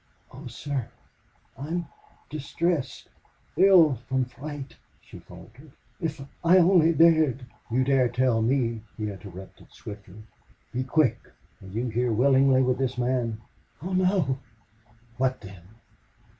[0.31, 0.87] "Oh, sir,
[1.55, 1.85] I am
[2.31, 3.07] distressed
[3.55, 5.73] ill from fright!" she faltered.
[5.99, 10.23] "If I only dared" "You dare tell me," he interrupted, swiftly.
[10.73, 11.19] "Be quick.
[11.61, 13.41] Are you here willingly with this man?"
[13.79, 14.39] "Oh no!"
[15.17, 15.61] "What then?"